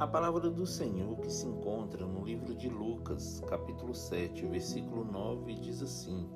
[0.00, 5.54] A palavra do Senhor que se encontra no livro de Lucas, capítulo 7, versículo 9,
[5.56, 6.26] diz assim: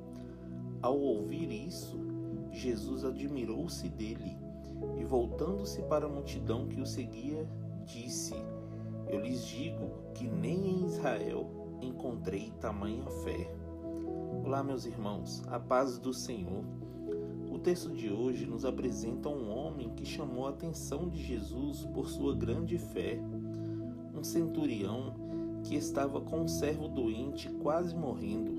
[0.82, 1.98] Ao ouvir isso,
[2.52, 4.36] Jesus admirou-se dele
[4.98, 7.48] e, voltando-se para a multidão que o seguia,
[7.86, 8.34] disse:
[9.08, 13.50] Eu lhes digo que nem em Israel encontrei tamanha fé.
[14.44, 16.66] Olá, meus irmãos, a paz do Senhor.
[17.64, 22.34] Texto de hoje nos apresenta um homem que chamou a atenção de Jesus por sua
[22.34, 23.18] grande fé.
[24.14, 25.14] Um centurião
[25.62, 28.52] que estava com um servo doente quase morrendo.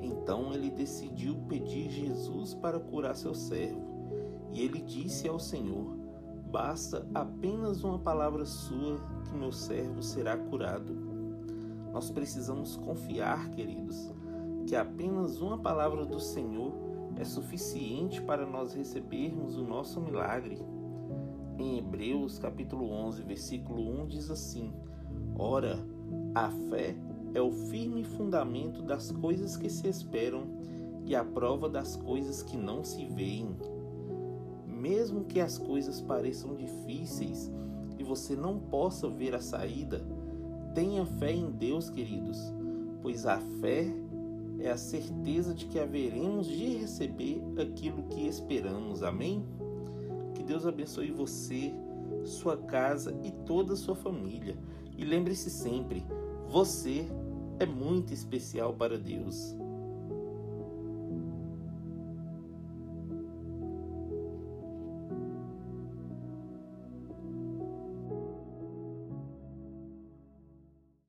[0.00, 3.80] Então ele decidiu pedir Jesus para curar seu servo.
[4.50, 5.96] E ele disse ao Senhor:
[6.50, 10.92] Basta apenas uma palavra sua que meu servo será curado.
[11.92, 14.12] Nós precisamos confiar, queridos,
[14.66, 16.91] que apenas uma palavra do Senhor
[17.22, 20.58] é suficiente para nós recebermos o nosso milagre.
[21.56, 24.72] Em Hebreus capítulo 11, versículo 1 diz assim:
[25.38, 25.78] Ora,
[26.34, 26.96] a fé
[27.32, 30.48] é o firme fundamento das coisas que se esperam
[31.06, 33.56] e a prova das coisas que não se veem.
[34.66, 37.52] Mesmo que as coisas pareçam difíceis
[38.00, 40.04] e você não possa ver a saída,
[40.74, 42.52] tenha fé em Deus, queridos,
[43.00, 43.94] pois a fé
[44.62, 49.02] é a certeza de que haveremos de receber aquilo que esperamos.
[49.02, 49.44] Amém?
[50.34, 51.74] Que Deus abençoe você,
[52.24, 54.56] sua casa e toda a sua família.
[54.96, 56.04] E lembre-se sempre,
[56.48, 57.06] você
[57.58, 59.56] é muito especial para Deus.